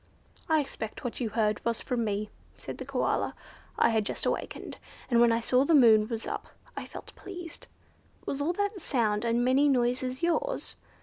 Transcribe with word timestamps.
"I 0.49 0.59
expect 0.61 1.03
what 1.03 1.19
you 1.19 1.29
heard 1.29 1.63
was 1.63 1.79
from 1.79 2.03
me," 2.03 2.31
said 2.57 2.79
the 2.79 2.85
Koala; 2.87 3.35
"I 3.77 3.89
had 3.89 4.03
just 4.03 4.25
awakened, 4.25 4.79
and 5.11 5.21
when 5.21 5.31
I 5.31 5.39
saw 5.39 5.63
the 5.63 5.75
moon 5.75 6.07
was 6.07 6.25
up 6.25 6.47
I 6.75 6.87
felt 6.87 7.15
pleased." 7.15 7.67
"Was 8.25 8.41
all 8.41 8.53
that 8.53 8.81
sound 8.81 9.23
and 9.23 9.45
many 9.45 9.69
noises 9.69 10.23
yours?" 10.23 10.75